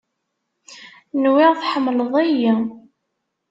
[1.21, 2.53] Nwiɣ tḥemleḍ-iyi.